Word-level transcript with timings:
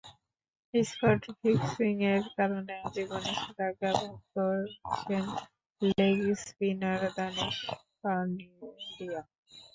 Spot 0.73 1.21
ফিক্সিংয়ের 1.39 2.23
কারণে 2.37 2.73
আজীবন 2.85 3.21
নিষেধাজ্ঞা 3.27 3.91
ভোগ 3.99 4.15
করছেন 4.33 5.23
লেগ 5.91 6.17
স্পিনার 6.41 7.01
দানিশ 7.15 7.57
কানেরিয়া। 7.97 9.21